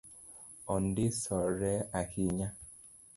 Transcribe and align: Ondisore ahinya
Ondisore 0.75 1.73
ahinya 2.01 2.47